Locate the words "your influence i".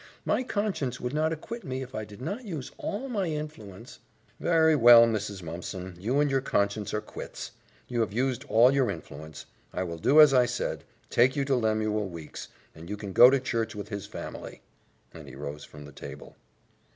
8.71-9.83